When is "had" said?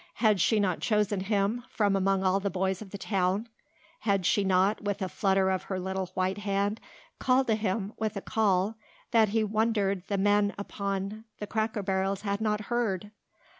0.15-0.41, 3.99-4.25, 12.23-12.41